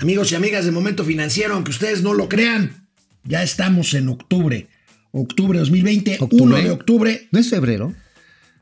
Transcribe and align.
Amigos 0.00 0.32
y 0.32 0.34
amigas 0.34 0.64
de 0.64 0.70
Momento 0.70 1.04
Financiero, 1.04 1.54
aunque 1.54 1.70
ustedes 1.72 2.02
no 2.02 2.14
lo 2.14 2.28
crean, 2.28 2.86
ya 3.24 3.42
estamos 3.42 3.92
en 3.94 4.08
octubre. 4.08 4.68
Octubre 5.12 5.58
2020, 5.58 6.16
¿Octubre? 6.20 6.44
1 6.44 6.56
de 6.62 6.70
octubre. 6.70 7.28
¿No 7.32 7.38
es 7.38 7.50
febrero? 7.50 7.94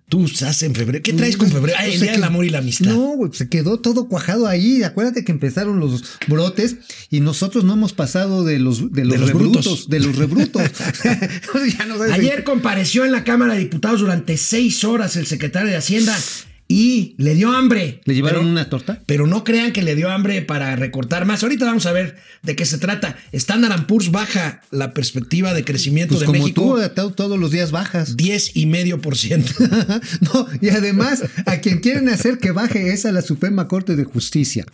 Tú 0.08 0.24
estás 0.24 0.62
en 0.62 0.74
febrero. 0.74 1.02
¿Qué 1.02 1.12
traes 1.12 1.36
con 1.36 1.50
febrero? 1.50 1.76
Ah, 1.78 1.86
el 1.86 2.00
día 2.00 2.12
del 2.12 2.24
amor 2.24 2.46
y 2.46 2.48
la 2.48 2.58
amistad. 2.58 2.90
No, 2.90 3.08
güey, 3.14 3.30
se 3.34 3.50
quedó 3.50 3.78
todo 3.78 4.08
cuajado 4.08 4.46
ahí. 4.48 4.82
Acuérdate 4.82 5.22
que 5.22 5.30
empezaron 5.32 5.78
los 5.80 6.02
brotes 6.26 6.76
y 7.10 7.20
nosotros 7.20 7.64
no 7.64 7.74
hemos 7.74 7.92
pasado 7.92 8.42
de 8.42 8.58
los, 8.58 8.90
de 8.90 9.04
los, 9.04 9.20
los 9.20 9.28
rebrutos, 9.28 9.64
brutos. 9.66 9.88
de 9.90 10.00
los 10.00 10.16
rebrutos. 10.16 10.62
Ya 11.78 11.84
no 11.84 11.98
sabes- 11.98 12.12
Ayer 12.14 12.42
compareció 12.42 13.04
en 13.04 13.12
la 13.12 13.22
Cámara 13.22 13.52
de 13.52 13.60
Diputados 13.60 14.00
durante 14.00 14.38
seis 14.38 14.82
horas 14.82 15.14
el 15.16 15.26
secretario 15.26 15.68
de 15.70 15.76
Hacienda 15.76 16.16
y 16.70 17.14
le 17.16 17.34
dio 17.34 17.50
hambre. 17.50 18.02
¿Le 18.04 18.14
llevaron 18.14 18.40
Pero- 18.40 18.50
una 18.52 18.68
torta? 18.68 19.00
Pero 19.06 19.26
no 19.26 19.42
crean 19.42 19.72
que 19.72 19.82
le 19.82 19.94
dio 19.96 20.10
hambre 20.10 20.42
para 20.42 20.76
recortar 20.76 21.24
más. 21.24 21.42
Ahorita 21.42 21.64
vamos 21.64 21.86
a 21.86 21.92
ver 21.92 22.16
de 22.42 22.54
qué 22.56 22.66
se 22.66 22.76
trata. 22.76 23.16
Standard 23.32 23.86
Poor's 23.86 24.10
baja 24.10 24.60
la 24.70 24.92
perspectiva 24.92 25.54
de 25.54 25.64
crecimiento 25.64 26.10
Pues 26.14 26.20
de 26.20 26.26
como 26.26 26.38
México 26.40 26.78
tú, 26.78 26.94
to- 26.94 27.10
todos 27.12 27.38
los 27.38 27.50
días 27.50 27.70
bajas. 27.70 28.16
10 28.18 28.50
y 28.54 28.66
medio 28.66 29.00
por 29.00 29.16
ciento. 29.16 29.52
no, 30.20 30.46
y 30.60 30.68
además, 30.68 31.24
a 31.46 31.56
quien 31.58 31.78
quieren 31.80 32.08
hacer 32.10 32.36
que 32.38 32.50
baje 32.50 32.92
es 32.92 33.06
a 33.06 33.12
la 33.12 33.22
Suprema 33.22 33.66
Corte 33.66 33.96
de 33.96 34.04
Justicia. 34.04 34.66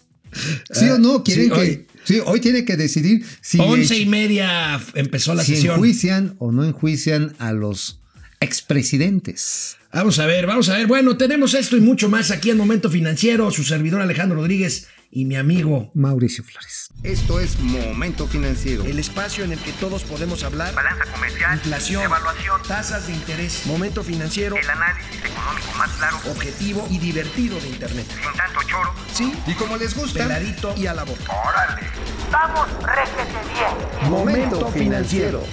¿Sí 0.73 0.87
o 0.87 0.99
no? 0.99 1.23
Quieren 1.23 1.45
sí, 1.45 1.51
que. 1.52 1.57
hoy- 1.61 1.87
sí, 2.02 2.19
hoy 2.27 2.41
tiene 2.41 2.65
que 2.65 2.77
decidir 2.77 3.24
si, 3.41 3.61
Once 3.61 3.97
y 3.97 4.07
media 4.07 4.80
empezó 4.95 5.33
la 5.35 5.45
si 5.45 5.55
sesión. 5.55 5.74
enjuician 5.77 6.35
o 6.41 6.51
no 6.51 6.65
enjuician 6.65 7.35
a 7.38 7.52
los 7.52 8.01
expresidentes. 8.45 9.77
Vamos 9.93 10.19
a 10.19 10.27
ver, 10.27 10.47
vamos 10.47 10.69
a 10.69 10.77
ver. 10.77 10.87
Bueno, 10.87 11.16
tenemos 11.16 11.55
esto 11.55 11.77
y 11.77 11.80
mucho 11.80 12.09
más 12.09 12.30
aquí 12.30 12.51
en 12.51 12.57
Momento 12.57 12.91
Financiero. 12.91 13.51
Su 13.51 13.63
servidor 13.65 14.01
Alejandro 14.01 14.37
Rodríguez 14.38 14.88
y 15.10 15.24
mi 15.24 15.37
amigo. 15.37 15.93
Mauricio 15.95 16.43
Flores. 16.43 16.91
Esto 17.05 17.38
es 17.38 17.59
Momento 17.60 18.27
Financiero. 18.27 18.85
El 18.85 18.99
espacio 18.99 19.45
en 19.45 19.52
el 19.52 19.59
que 19.60 19.71
todos 19.73 20.02
podemos 20.02 20.43
hablar. 20.43 20.74
balanza 20.74 21.05
comercial, 21.13 21.55
Inflación, 21.55 22.02
evaluación, 22.02 22.60
tasas 22.66 23.07
de 23.07 23.13
interés, 23.13 23.63
momento 23.66 24.02
financiero, 24.02 24.57
el 24.57 24.68
análisis 24.68 25.18
económico 25.24 25.73
más 25.79 25.90
claro, 25.93 26.16
objetivo 26.30 26.88
y 26.90 26.99
divertido 26.99 27.61
de 27.61 27.68
Internet. 27.68 28.07
sin 28.09 28.33
tanto 28.37 28.61
choro. 28.68 28.93
Sí, 29.13 29.33
Y 29.46 29.52
como 29.55 29.77
les 29.77 29.95
gusta, 29.95 30.21
peladito 30.24 30.74
y 30.77 30.87
a 30.87 30.95
la 30.95 31.05
boca. 31.05 31.33
¡Órale! 31.49 31.87
¡Vamos, 32.33 32.66
réjete 32.83 33.38
bien! 33.55 34.11
Momento 34.11 34.66
Financiero. 34.73 35.45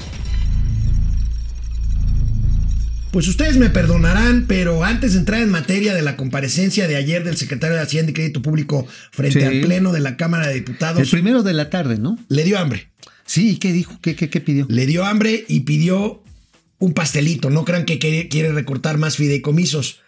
Pues 3.11 3.27
ustedes 3.27 3.57
me 3.57 3.69
perdonarán, 3.69 4.45
pero 4.47 4.85
antes 4.85 5.13
de 5.13 5.19
entrar 5.19 5.41
en 5.41 5.49
materia 5.49 5.93
de 5.93 6.01
la 6.01 6.15
comparecencia 6.15 6.87
de 6.87 6.95
ayer 6.95 7.25
del 7.25 7.35
secretario 7.35 7.75
de 7.75 7.81
Hacienda 7.81 8.11
y 8.11 8.13
Crédito 8.13 8.41
Público 8.41 8.87
frente 9.11 9.41
Sí. 9.41 9.45
al 9.45 9.61
Pleno 9.61 9.91
de 9.91 9.99
la 9.99 10.15
Cámara 10.15 10.47
de 10.47 10.53
El 10.53 10.59
Diputados, 10.59 11.09
primero 11.09 11.43
de 11.43 11.53
la 11.53 11.69
tarde, 11.69 11.97
¿no? 11.97 12.17
le 12.29 12.43
dio 12.45 12.57
hambre. 12.57 12.89
Sí, 13.25 13.57
¿qué 13.57 13.73
dijo? 13.73 13.99
¿Qué, 14.01 14.15
qué, 14.15 14.29
qué 14.29 14.39
pidió? 14.39 14.65
Le 14.69 14.85
dio 14.85 15.05
hambre 15.05 15.43
y 15.47 15.61
pidió 15.61 16.23
un 16.79 16.93
pastelito. 16.93 17.49
No 17.49 17.65
crean 17.65 17.85
que 17.85 17.99
quiere, 17.99 18.51
recortar 18.53 18.97
más 18.97 19.17
fideicomisos. 19.17 19.99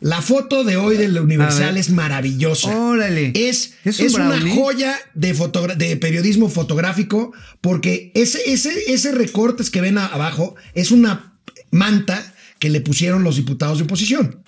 La 0.00 0.22
foto 0.22 0.64
de 0.64 0.76
hoy 0.76 0.96
del 0.96 1.18
Universal 1.18 1.74
ver. 1.74 1.80
es 1.80 1.90
maravillosa. 1.90 2.74
Órale. 2.74 3.32
Es, 3.34 3.74
¿Es 3.84 4.00
es, 4.00 4.14
un 4.14 4.22
una 4.22 4.40
joya 4.54 4.96
de, 5.14 5.34
de 5.76 5.96
periodismo 5.96 6.48
fotográfico 6.48 7.32
porque 7.60 8.10
ese, 8.14 8.38
ese, 8.50 8.72
ese 8.92 9.12
recortes 9.12 9.70
que 9.70 9.80
ven 9.80 9.98
abajo 9.98 10.56
es 10.74 10.90
una 10.90 11.34
manta 11.70 12.34
que 12.60 12.70
le 12.70 12.80
pusieron 12.80 13.24
los 13.24 13.34
diputados 13.36 13.78
de 13.78 13.84
oposición, 13.84 14.42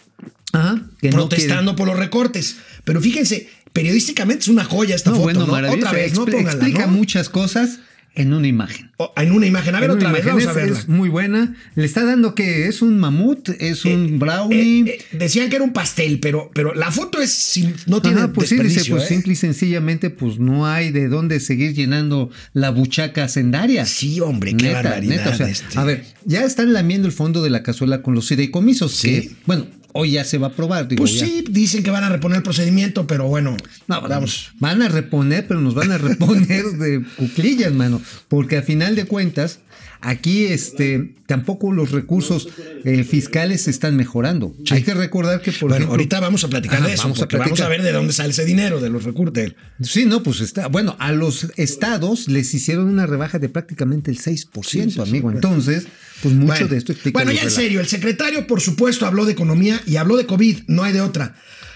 Ajá, 0.53 0.81
que 1.01 1.11
no 1.11 1.17
protestando 1.29 1.75
por 1.75 1.89
los 1.89 1.97
recortes. 1.99 2.57
Pero 2.85 3.01
fíjense, 3.01 3.49
periodísticamente 3.73 4.43
es 4.43 4.49
una 4.49 4.63
joya 4.65 4.95
esta 4.95 5.11
No, 5.11 5.17
foto. 5.17 5.25
bueno, 5.25 5.47
¿no? 5.47 5.73
Otra 5.73 5.91
vez, 5.93 6.15
¿no? 6.15 6.29
Explica 6.29 6.87
muchas 6.87 7.29
cosas 7.29 7.81
en 8.15 8.33
una 8.35 8.47
imagen. 8.47 8.91
O- 8.99 9.13
En 9.17 9.33
una 9.33 9.47
imagen. 9.47 9.75
A 9.75 9.81
ver 9.81 9.91
En 9.91 9.97
otra 9.97 10.13
vez, 10.13 10.25
vamos 10.25 10.47
a 10.47 10.53
verla. 10.53 10.79
Es 10.79 10.89
muy 10.89 11.09
buena. 11.09 11.55
Le 11.75 11.85
está 11.85 12.05
dando 12.05 12.35
que 12.35 12.67
es 12.69 12.83
un 12.83 12.99
mamut, 12.99 13.49
es 13.59 13.85
un 13.85 14.19
brownie. 14.19 14.83
Eh, 14.83 14.99
eh, 15.13 15.17
decían 15.19 15.49
que 15.49 15.57
era 15.57 15.65
un 15.65 15.73
pastel, 15.73 16.19
pero, 16.21 16.51
pero 16.55 16.75
la 16.75 16.91
foto 16.91 17.21
es 17.21 17.33
sin- 17.33 17.75
no 17.87 18.03
tiene 18.03 18.29
pues 18.29 18.49
sí, 18.51 18.59
dice, 18.59 18.85
pues 18.91 19.05
¿eh? 19.05 19.07
simple 19.09 19.33
y 19.33 19.37
sencillamente, 19.37 20.11
pues 20.11 20.39
no 20.39 20.67
hay 20.67 20.91
de 20.91 21.09
dónde 21.09 21.41
seguir 21.41 21.73
llenando 21.75 22.31
la 22.53 22.71
buchaca 22.71 23.29
sendaria. 23.29 23.87
Sí, 23.87 24.21
hombre, 24.21 24.55
qué 24.57 24.73
barbaridad, 24.73 25.29
o 25.29 25.35
sea, 25.35 25.49
este. 25.49 25.79
A 25.79 25.85
ver, 25.85 26.05
ya 26.25 26.45
están 26.45 26.73
lamiendo 26.73 27.07
el 27.09 27.13
fondo 27.13 27.43
de 27.43 27.51
la 27.51 27.63
cazuela 27.63 28.03
con 28.03 28.15
los 28.15 28.29
fideicomisos, 28.29 28.93
Sí. 28.93 29.09
que, 29.09 29.31
bueno, 29.47 29.67
hoy 29.93 30.13
ya 30.13 30.25
se 30.25 30.39
va 30.39 30.49
a 30.49 30.51
aprobar. 30.51 30.89
Digo, 30.89 31.03
Pues 31.03 31.15
ya. 31.15 31.27
sí, 31.27 31.45
dicen 31.49 31.83
que 31.83 31.91
van 31.91 32.05
a 32.05 32.09
reponer 32.09 32.39
el 32.39 32.43
procedimiento, 32.43 33.07
pero 33.07 33.27
bueno, 33.29 33.57
No, 33.87 34.01
vamos. 34.03 34.53
Van 34.59 34.83
a 34.83 34.89
reponer, 34.89 35.47
pero 35.47 35.61
nos 35.61 35.75
van 35.75 35.91
a 35.93 35.99
reponer 35.99 36.65
de 36.65 37.03
cuclillas, 37.17 37.73
mano. 37.73 38.01
Porque 38.29 38.57
a 38.59 38.63
final 38.63 38.97
de 38.97 39.05
cuentas, 39.07 39.61
aquí 40.03 40.47
este, 40.47 41.15
tampoco 41.27 41.73
los 41.73 41.91
recursos 41.93 42.49
eh, 42.85 43.05
fiscales 43.05 43.63
se 43.63 43.71
están 43.71 43.97
mejorando. 43.97 44.55
Hay 44.71 44.83
que 44.83 44.95
recordar 44.95 45.41
que, 45.41 45.53
por 45.53 45.61
bueno, 45.71 45.77
ejemplo. 45.77 45.93
ahorita 45.93 46.21
vamos 46.21 46.45
a 46.45 46.49
platicar 46.49 46.79
Ajá, 46.79 46.89
de 46.89 46.95
eso, 46.95 47.03
vamos 47.05 47.19
a 47.19 47.21
porque 47.23 47.37
vamos 47.37 47.53
a 47.53 47.55
platicar. 47.55 47.71
ver 47.71 47.83
de 47.83 47.93
dónde 47.93 48.13
sale 48.13 48.31
ese 48.31 48.45
dinero, 48.45 48.81
de 48.81 48.91
los 48.91 49.05
recortes. 49.05 49.53
Sí, 49.81 50.05
no, 50.05 50.23
pues 50.23 50.41
está. 50.41 50.69
Bueno, 50.69 50.97
a 50.99 51.13
los 51.13 51.49
estados 51.57 52.29
les 52.29 52.53
hicieron 52.53 52.87
una 52.87 53.07
rebaja 53.07 53.39
de 53.39 53.49
prácticamente 53.49 54.11
el 54.11 54.19
6%, 54.19 54.65
Sí, 54.65 55.01
amigo. 55.01 55.31
Entonces, 55.31 55.87
pues 56.23 56.35
mucho 56.35 56.53
Bueno, 56.53 56.69
de 56.69 56.77
esto 56.77 56.93
explica. 56.93 57.19
Bueno, 57.19 57.33
ya 57.33 57.43
en 57.43 57.51
serio, 57.51 57.81
el 57.81 57.87
secretario, 57.89 58.47
por 58.47 58.61
supuesto, 58.61 59.07
habló 59.07 59.25
de 59.25 59.33
economía 59.33 59.81
y 59.87 59.97
habló 59.97 60.17
de 60.17 60.27
COVID, 60.27 60.65
no 60.67 60.83
hay 60.83 60.93
de 60.93 61.01
otra. 61.01 61.35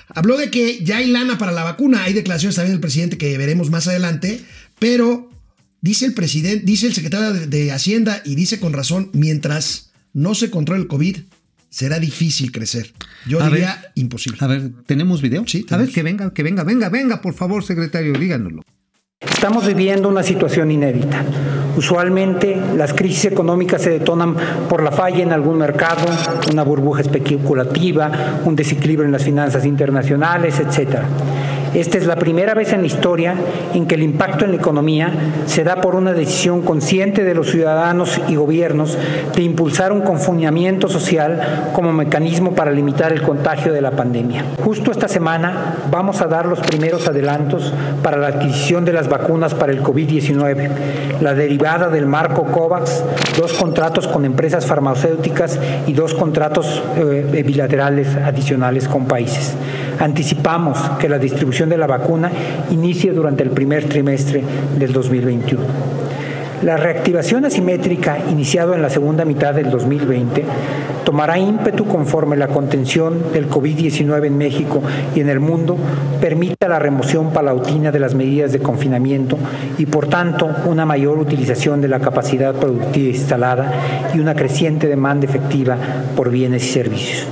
Habló 0.08 0.36
de 0.36 0.50
que 0.50 0.84
ya 0.84 0.98
hay 0.98 1.08
lana 1.10 1.36
para 1.38 1.52
la 1.52 1.64
vacuna, 1.64 2.04
hay 2.04 2.12
declaraciones 2.12 2.54
también 2.56 2.74
del 2.74 2.80
presidente 2.80 3.18
que 3.18 3.36
veremos 3.38 3.70
más 3.70 3.88
adelante, 3.88 4.40
pero 4.78 5.30
dice 5.80 6.06
el 6.06 6.14
presidente, 6.14 6.64
dice 6.64 6.86
el 6.86 6.94
secretario 6.94 7.46
de, 7.46 7.72
Hacienda 7.72 8.22
y 8.24 8.34
dice 8.34 8.60
con 8.60 8.72
razón, 8.72 9.10
mientras 9.12 9.90
no 10.12 10.34
se 10.34 10.50
controle 10.50 10.82
el 10.82 10.88
COVID, 10.88 11.18
será 11.68 11.98
difícil 11.98 12.52
crecer. 12.52 12.92
Yo 13.26 13.40
A 13.42 13.48
diría 13.48 13.78
ver. 13.82 13.92
imposible. 13.94 14.38
A 14.40 14.46
ver, 14.46 14.70
¿tenemos 14.86 15.20
video? 15.22 15.44
Sí, 15.46 15.66
A 15.70 15.76
ver, 15.76 15.90
que 15.90 16.02
venga, 16.02 16.32
que 16.32 16.42
venga, 16.42 16.64
venga, 16.64 16.88
venga, 16.88 17.20
por 17.20 17.34
favor, 17.34 17.64
secretario, 17.64 18.12
díganoslo. 18.14 18.62
Estamos 19.20 19.66
viviendo 19.66 20.08
una 20.08 20.22
situación 20.22 20.70
inédita. 20.70 21.24
Usualmente 21.76 22.56
las 22.76 22.92
crisis 22.92 23.26
económicas 23.26 23.82
se 23.82 23.90
detonan 23.90 24.34
por 24.68 24.82
la 24.82 24.92
falla 24.92 25.22
en 25.22 25.32
algún 25.32 25.58
mercado, 25.58 26.06
una 26.52 26.62
burbuja 26.62 27.02
especulativa, 27.02 28.40
un 28.44 28.56
desequilibrio 28.56 29.06
en 29.06 29.12
las 29.12 29.24
finanzas 29.24 29.64
internacionales, 29.64 30.60
etc. 30.60 31.00
Esta 31.76 31.98
es 31.98 32.06
la 32.06 32.16
primera 32.16 32.54
vez 32.54 32.72
en 32.72 32.80
la 32.80 32.86
historia 32.86 33.34
en 33.74 33.84
que 33.84 33.96
el 33.96 34.02
impacto 34.02 34.46
en 34.46 34.52
la 34.52 34.56
economía 34.56 35.12
se 35.44 35.62
da 35.62 35.82
por 35.82 35.94
una 35.94 36.14
decisión 36.14 36.62
consciente 36.62 37.22
de 37.22 37.34
los 37.34 37.50
ciudadanos 37.50 38.18
y 38.28 38.36
gobiernos 38.36 38.96
de 39.34 39.42
impulsar 39.42 39.92
un 39.92 40.00
confinamiento 40.00 40.88
social 40.88 41.70
como 41.74 41.92
mecanismo 41.92 42.54
para 42.54 42.70
limitar 42.70 43.12
el 43.12 43.20
contagio 43.20 43.74
de 43.74 43.82
la 43.82 43.90
pandemia. 43.90 44.42
Justo 44.64 44.90
esta 44.90 45.06
semana 45.06 45.76
vamos 45.90 46.22
a 46.22 46.28
dar 46.28 46.46
los 46.46 46.60
primeros 46.60 47.08
adelantos 47.08 47.74
para 48.02 48.16
la 48.16 48.28
adquisición 48.28 48.86
de 48.86 48.94
las 48.94 49.10
vacunas 49.10 49.52
para 49.52 49.70
el 49.70 49.82
COVID-19, 49.82 50.70
la 51.20 51.34
derivada 51.34 51.90
del 51.90 52.06
marco 52.06 52.44
COVAX, 52.44 53.04
dos 53.36 53.52
contratos 53.52 54.08
con 54.08 54.24
empresas 54.24 54.64
farmacéuticas 54.64 55.60
y 55.86 55.92
dos 55.92 56.14
contratos 56.14 56.82
eh, 56.96 57.42
bilaterales 57.46 58.16
adicionales 58.16 58.88
con 58.88 59.04
países. 59.04 59.54
Anticipamos 59.98 60.78
que 60.98 61.08
la 61.08 61.18
distribución 61.18 61.68
de 61.68 61.78
la 61.78 61.86
vacuna 61.86 62.30
inicie 62.70 63.12
durante 63.12 63.42
el 63.42 63.50
primer 63.50 63.88
trimestre 63.88 64.42
del 64.78 64.92
2021. 64.92 65.62
La 66.62 66.76
reactivación 66.78 67.44
asimétrica 67.44 68.18
iniciado 68.30 68.74
en 68.74 68.80
la 68.80 68.88
segunda 68.88 69.26
mitad 69.26 69.54
del 69.54 69.70
2020 69.70 70.44
tomará 71.04 71.38
ímpetu 71.38 71.84
conforme 71.84 72.36
la 72.36 72.48
contención 72.48 73.32
del 73.32 73.48
COVID-19 73.48 74.26
en 74.26 74.38
México 74.38 74.82
y 75.14 75.20
en 75.20 75.28
el 75.28 75.38
mundo 75.38 75.76
permita 76.20 76.68
la 76.68 76.78
remoción 76.78 77.30
palautina 77.30 77.92
de 77.92 78.00
las 78.00 78.14
medidas 78.14 78.52
de 78.52 78.58
confinamiento 78.58 79.38
y 79.78 79.86
por 79.86 80.08
tanto 80.08 80.50
una 80.64 80.86
mayor 80.86 81.18
utilización 81.18 81.80
de 81.80 81.88
la 81.88 82.00
capacidad 82.00 82.54
productiva 82.54 83.10
instalada 83.10 83.72
y 84.14 84.18
una 84.18 84.34
creciente 84.34 84.88
demanda 84.88 85.26
efectiva 85.26 85.76
por 86.16 86.30
bienes 86.30 86.64
y 86.64 86.72
servicios. 86.72 87.26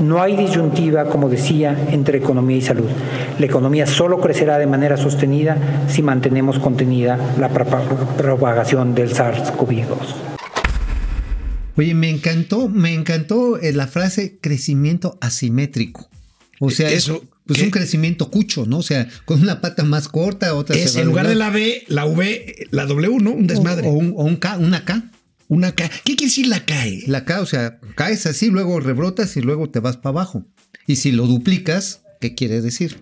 No 0.00 0.22
hay 0.22 0.36
disyuntiva, 0.36 1.06
como 1.06 1.28
decía, 1.28 1.76
entre 1.90 2.18
economía 2.18 2.56
y 2.56 2.62
salud. 2.62 2.88
La 3.38 3.46
economía 3.46 3.86
solo 3.86 4.20
crecerá 4.20 4.58
de 4.58 4.66
manera 4.66 4.96
sostenida 4.96 5.56
si 5.88 6.02
mantenemos 6.02 6.58
contenida 6.58 7.18
la 7.38 7.52
propa- 7.52 7.82
propagación 8.16 8.94
del 8.94 9.12
SARS-CoV-2. 9.14 9.86
Oye, 11.76 11.94
me 11.94 12.10
encantó, 12.10 12.68
me 12.68 12.92
encantó 12.94 13.58
eh, 13.58 13.72
la 13.72 13.86
frase 13.86 14.38
crecimiento 14.40 15.16
asimétrico. 15.20 16.08
O 16.60 16.70
sea, 16.70 16.90
Eso, 16.90 17.22
pues 17.46 17.60
¿qué? 17.60 17.66
un 17.66 17.70
crecimiento 17.70 18.30
cucho, 18.30 18.66
¿no? 18.66 18.78
O 18.78 18.82
sea, 18.82 19.06
con 19.24 19.40
una 19.40 19.60
pata 19.60 19.84
más 19.84 20.08
corta, 20.08 20.54
otra 20.54 20.74
se 20.74 20.82
Es 20.84 20.96
va 20.96 21.00
en 21.02 21.06
lugar 21.06 21.28
de 21.28 21.36
la 21.36 21.50
B, 21.50 21.84
la 21.86 22.04
V, 22.04 22.66
la 22.70 22.84
W, 22.86 23.18
¿no? 23.20 23.30
Un 23.30 23.46
desmadre. 23.46 23.86
O, 23.86 23.90
o 23.90 23.94
un, 23.94 24.12
o 24.16 24.24
un 24.24 24.36
K, 24.36 24.56
una 24.58 24.84
K. 24.84 25.04
Una 25.48 25.72
K. 25.72 25.88
¿Qué 26.04 26.14
quiere 26.14 26.26
decir 26.26 26.46
la 26.46 26.62
eh? 26.68 27.04
La 27.06 27.24
K, 27.24 27.40
o 27.40 27.46
sea, 27.46 27.80
caes 27.96 28.26
así, 28.26 28.48
luego 28.48 28.80
rebrotas 28.80 29.36
y 29.36 29.40
luego 29.40 29.70
te 29.70 29.80
vas 29.80 29.96
para 29.96 30.10
abajo. 30.10 30.46
Y 30.86 30.96
si 30.96 31.10
lo 31.10 31.26
duplicas, 31.26 32.02
¿qué 32.20 32.34
quiere 32.34 32.60
decir? 32.60 32.98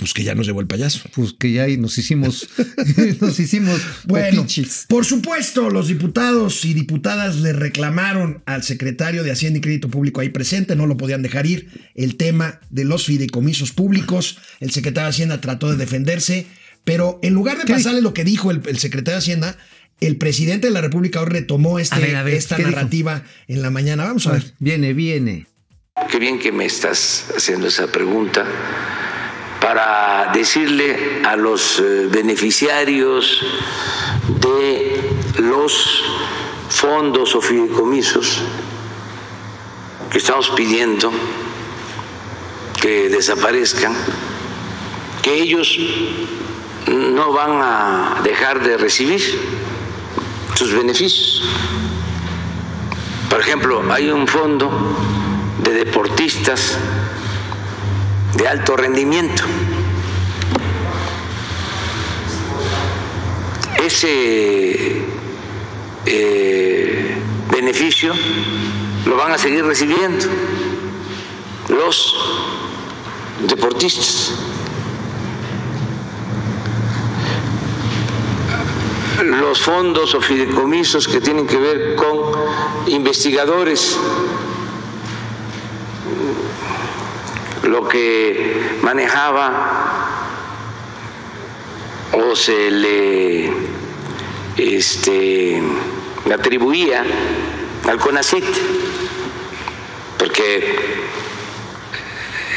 Pues 0.00 0.14
que 0.14 0.24
ya 0.24 0.34
nos 0.34 0.46
llevó 0.46 0.60
el 0.60 0.66
payaso. 0.66 1.08
Pues 1.14 1.34
que 1.34 1.52
ya 1.52 1.66
nos 1.76 1.98
hicimos, 1.98 2.48
nos 3.20 3.38
hicimos 3.38 3.80
Bueno, 4.04 4.46
por 4.88 5.04
supuesto, 5.04 5.68
los 5.70 5.88
diputados 5.88 6.64
y 6.64 6.72
diputadas 6.72 7.36
le 7.36 7.52
reclamaron 7.52 8.42
al 8.46 8.62
secretario 8.62 9.22
de 9.22 9.30
Hacienda 9.30 9.58
y 9.58 9.60
Crédito 9.60 9.88
Público 9.88 10.22
ahí 10.22 10.30
presente, 10.30 10.74
no 10.74 10.86
lo 10.86 10.96
podían 10.96 11.22
dejar 11.22 11.46
ir, 11.46 11.68
el 11.94 12.16
tema 12.16 12.60
de 12.70 12.84
los 12.84 13.04
fideicomisos 13.04 13.72
públicos. 13.72 14.38
El 14.58 14.70
secretario 14.70 15.04
de 15.04 15.10
Hacienda 15.10 15.40
trató 15.40 15.70
de 15.70 15.76
defenderse, 15.76 16.46
pero 16.82 17.20
en 17.22 17.34
lugar 17.34 17.58
de 17.58 17.64
¿Qué 17.64 17.74
pasarle 17.74 18.00
lo 18.00 18.14
que 18.14 18.24
dijo 18.24 18.50
el, 18.50 18.62
el 18.66 18.78
secretario 18.78 19.16
de 19.16 19.18
Hacienda, 19.18 19.58
el 20.00 20.16
presidente 20.16 20.68
de 20.68 20.72
la 20.72 20.80
República 20.80 21.20
hoy 21.20 21.28
retomó 21.28 21.78
este, 21.78 21.96
A 21.96 21.98
ver, 21.98 22.16
a 22.16 22.22
ver, 22.22 22.34
esta 22.34 22.58
narrativa 22.58 23.22
en 23.48 23.62
la 23.62 23.70
mañana. 23.70 24.04
Vamos 24.04 24.26
a 24.26 24.32
ver. 24.32 24.54
Viene, 24.58 24.92
viene. 24.94 25.46
Qué 26.10 26.18
bien 26.18 26.38
que 26.38 26.50
me 26.52 26.64
estás 26.64 27.26
haciendo 27.36 27.68
esa 27.68 27.86
pregunta 27.86 28.44
para 29.60 30.32
decirle 30.32 31.22
a 31.24 31.36
los 31.36 31.78
eh, 31.78 32.08
beneficiarios 32.10 33.44
de 34.40 35.00
los 35.38 36.02
fondos 36.70 37.34
o 37.34 37.42
fideicomisos 37.42 38.42
que 40.10 40.18
estamos 40.18 40.50
pidiendo 40.56 41.12
que 42.80 43.10
desaparezcan, 43.10 43.92
que 45.22 45.34
ellos 45.34 45.78
no 46.88 47.32
van 47.32 47.60
a 47.62 48.20
dejar 48.24 48.62
de 48.62 48.78
recibir 48.78 49.20
sus 50.60 50.74
beneficios. 50.74 51.42
Por 53.30 53.40
ejemplo, 53.40 53.82
hay 53.90 54.10
un 54.10 54.28
fondo 54.28 54.70
de 55.64 55.72
deportistas 55.72 56.76
de 58.36 58.46
alto 58.46 58.76
rendimiento. 58.76 59.42
Ese 63.82 65.02
eh, 66.04 67.16
beneficio 67.50 68.12
lo 69.06 69.16
van 69.16 69.32
a 69.32 69.38
seguir 69.38 69.64
recibiendo 69.64 70.26
los 71.70 72.16
deportistas. 73.48 74.34
Los 79.22 79.60
fondos 79.60 80.14
o 80.14 80.20
fideicomisos 80.20 81.06
que 81.06 81.20
tienen 81.20 81.46
que 81.46 81.58
ver 81.58 81.94
con 81.94 82.32
investigadores. 82.86 83.98
Lo 87.64 87.86
que 87.86 88.78
manejaba 88.82 89.90
o 92.12 92.34
se 92.34 92.70
le 92.70 93.52
este, 94.56 95.62
atribuía 96.32 97.04
al 97.88 97.98
CONACYT, 97.98 98.44
porque 100.18 100.76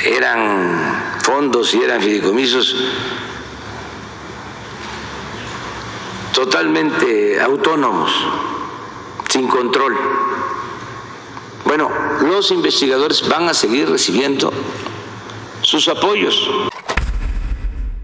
eran 0.06 1.20
fondos 1.24 1.74
y 1.74 1.84
eran 1.84 2.02
fideicomisos 2.02 2.76
totalmente 6.34 7.40
autónomos, 7.40 8.12
sin 9.30 9.48
control. 9.48 9.94
Bueno, 11.66 11.90
los 12.28 12.52
investigadores 12.52 13.24
van 13.30 13.48
a 13.48 13.54
seguir 13.54 13.90
recibiendo 13.90 14.52
sus 15.62 15.88
apoyos. 15.88 16.36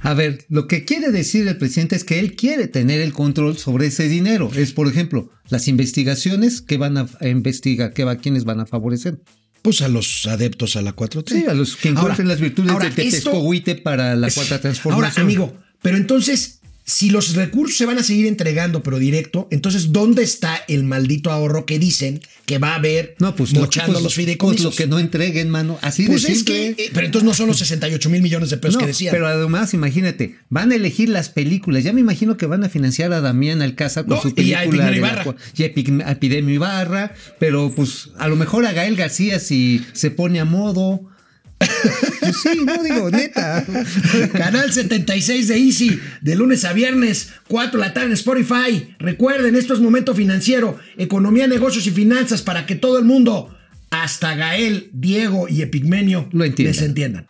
A 0.01 0.13
ver, 0.13 0.45
lo 0.49 0.67
que 0.67 0.85
quiere 0.85 1.11
decir 1.11 1.47
el 1.47 1.57
presidente 1.57 1.95
es 1.95 2.03
que 2.03 2.19
él 2.19 2.35
quiere 2.35 2.67
tener 2.67 3.01
el 3.01 3.11
control 3.13 3.57
sobre 3.57 3.87
ese 3.87 4.07
dinero. 4.07 4.49
Es, 4.55 4.71
por 4.71 4.87
ejemplo, 4.87 5.29
las 5.49 5.67
investigaciones 5.67 6.61
que 6.61 6.77
van 6.77 6.97
a 6.97 7.07
investigar, 7.27 7.93
que 7.93 8.05
va, 8.05 8.15
quiénes 8.15 8.45
van 8.45 8.61
a 8.61 8.65
favorecer. 8.65 9.19
Pues 9.61 9.81
a 9.81 9.89
los 9.89 10.25
adeptos 10.25 10.77
a 10.77 10.81
la 10.81 10.95
4T. 10.95 11.29
Sí, 11.31 11.45
a 11.45 11.53
los 11.53 11.75
que 11.75 11.89
encuentren 11.89 12.27
Ahora- 12.27 12.33
las 12.35 12.39
virtudes 12.39 12.71
ahora, 12.71 12.85
de 12.89 12.91
Tepescohuite 12.95 13.75
para 13.75 14.15
la 14.15 14.31
cuarta 14.31 14.61
transformación. 14.61 15.11
Ahora, 15.11 15.21
amigo, 15.21 15.53
pero 15.81 15.97
entonces, 15.97 16.58
si 16.89 17.11
los 17.11 17.35
recursos 17.35 17.77
se 17.77 17.85
van 17.85 17.99
a 17.99 18.03
seguir 18.03 18.25
entregando, 18.25 18.81
pero 18.81 18.97
directo, 18.97 19.47
entonces, 19.51 19.91
¿dónde 19.91 20.23
está 20.23 20.59
el 20.67 20.83
maldito 20.83 21.29
ahorro 21.29 21.65
que 21.67 21.77
dicen 21.77 22.19
que 22.47 22.57
va 22.57 22.71
a 22.71 22.75
haber 22.77 23.13
no, 23.19 23.35
pues, 23.35 23.53
mochando 23.53 23.93
pues, 23.93 24.03
los 24.03 24.15
fideicomisos? 24.15 24.65
pues 24.65 24.73
lo 24.73 24.77
que 24.77 24.87
no 24.89 24.97
entreguen, 24.97 25.51
mano. 25.51 25.77
Así 25.83 26.07
Pues 26.07 26.23
de 26.23 26.31
es 26.31 26.37
simple. 26.39 26.73
que, 26.75 26.85
eh, 26.85 26.89
pero 26.91 27.05
entonces 27.05 27.25
no 27.27 27.35
son 27.35 27.45
los 27.47 27.59
68 27.59 28.09
mil 28.09 28.23
millones 28.23 28.49
de 28.49 28.57
pesos 28.57 28.75
No, 28.75 28.79
que 28.81 28.87
decían. 28.87 29.11
pero 29.11 29.27
además, 29.27 29.75
imagínate, 29.75 30.37
van 30.49 30.71
a 30.71 30.75
elegir 30.75 31.09
las 31.09 31.29
películas. 31.29 31.83
Ya 31.83 31.93
me 31.93 32.01
imagino 32.01 32.37
que 32.37 32.47
van 32.47 32.63
a 32.63 32.69
financiar 32.69 33.13
a 33.13 33.21
Damián 33.21 33.61
Alcázar 33.61 34.05
con 34.07 34.15
No, 34.15 34.21
su 34.23 34.29
y 34.29 34.53
a 34.53 34.61
película. 34.61 34.95
Ibarra. 34.97 35.35
y 35.55 35.63
a 35.63 35.65
Epi- 35.67 36.03
a 36.03 36.11
Epidemio 36.13 36.55
Ibarra, 36.55 37.13
pero 37.37 37.71
pues 37.75 38.09
a 38.17 38.27
lo 38.27 38.35
mejor 38.35 38.65
a 38.65 38.71
Gael 38.73 38.95
García 38.95 39.39
si 39.39 39.85
se 39.93 40.09
pone 40.09 40.39
a 40.39 40.45
modo. 40.45 41.01
Pues 41.59 42.35
sí, 42.41 42.59
no 42.65 42.83
digo, 42.83 43.09
neta. 43.09 43.65
Canal 44.33 44.71
76 44.71 45.47
de 45.47 45.57
Easy, 45.57 45.99
de 46.21 46.35
lunes 46.35 46.63
a 46.65 46.73
viernes, 46.73 47.29
4 47.47 47.79
de 47.79 47.85
la 47.87 47.93
tarde 47.93 48.07
en 48.07 48.13
Spotify. 48.13 48.95
Recuerden, 48.99 49.55
esto 49.55 49.73
es 49.73 49.79
Momento 49.79 50.15
Financiero, 50.15 50.77
economía, 50.97 51.47
negocios 51.47 51.85
y 51.87 51.91
finanzas 51.91 52.41
para 52.41 52.65
que 52.65 52.75
todo 52.75 52.97
el 52.99 53.05
mundo, 53.05 53.55
hasta 53.89 54.35
Gael, 54.35 54.89
Diego 54.93 55.47
y 55.49 55.61
Epigmenio, 55.61 56.29
Lo 56.31 56.45
entiendan. 56.45 56.75
les 56.75 56.83
entiendan. 56.83 57.25